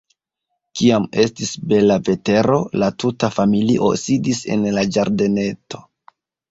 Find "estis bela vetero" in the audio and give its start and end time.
1.23-2.57